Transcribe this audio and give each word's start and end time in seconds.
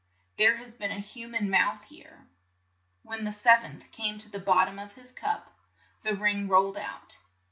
There 0.39 0.57
has 0.57 0.73
been 0.73 0.89
a 0.89 0.99
hu 0.99 1.27
man 1.27 1.47
mouth 1.51 1.83
here." 1.83 2.25
When 3.03 3.23
the 3.23 3.31
sev 3.31 3.59
enth 3.59 3.91
came 3.91 4.17
to 4.17 4.31
the 4.31 4.39
bot 4.39 4.65
tom 4.67 4.79
of 4.79 4.93
his 4.95 5.11
cup, 5.11 5.53
the 6.01 6.15
ring 6.15 6.47
rolled 6.47 6.75
out. 6.77 7.19